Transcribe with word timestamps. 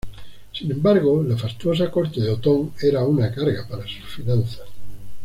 Sin 0.51 0.71
embargo, 0.71 1.21
la 1.21 1.37
fastuosa 1.37 1.91
corte 1.91 2.21
de 2.21 2.31
Otón 2.31 2.73
era 2.81 3.03
una 3.03 3.31
carga 3.31 3.67
para 3.67 3.83
sus 3.85 4.03
finanzas. 4.11 4.63